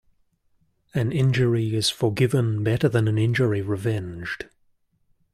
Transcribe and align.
An 0.95 1.11
injury 1.11 1.75
is 1.75 1.91
forgiven 1.91 2.63
better 2.63 2.89
than 2.89 3.07
an 3.07 3.19
injury 3.19 3.61
revenged. 3.61 4.49